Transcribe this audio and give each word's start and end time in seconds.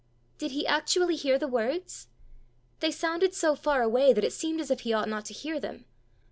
Did 0.39 0.49
he 0.53 0.65
actually 0.65 1.15
hear 1.15 1.37
the 1.37 1.47
words? 1.47 2.07
They 2.79 2.89
sounded 2.89 3.35
so 3.35 3.55
far 3.55 3.83
away 3.83 4.13
that 4.13 4.23
it 4.23 4.33
seemed 4.33 4.59
as 4.59 4.71
if 4.71 4.79
he 4.79 4.93
ought 4.93 5.07
not 5.09 5.25
to 5.25 5.33
hear 5.35 5.59
them. 5.59 5.85